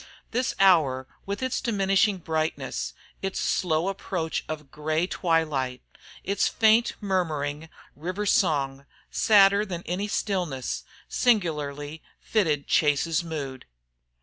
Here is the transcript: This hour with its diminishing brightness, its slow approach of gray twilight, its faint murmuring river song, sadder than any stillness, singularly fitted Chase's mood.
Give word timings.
This 0.31 0.55
hour 0.59 1.05
with 1.27 1.43
its 1.43 1.61
diminishing 1.61 2.17
brightness, 2.17 2.95
its 3.21 3.39
slow 3.39 3.87
approach 3.87 4.43
of 4.49 4.71
gray 4.71 5.05
twilight, 5.05 5.83
its 6.23 6.47
faint 6.47 6.93
murmuring 6.99 7.69
river 7.95 8.25
song, 8.25 8.87
sadder 9.11 9.63
than 9.63 9.83
any 9.85 10.07
stillness, 10.07 10.85
singularly 11.07 12.01
fitted 12.19 12.65
Chase's 12.65 13.23
mood. 13.23 13.67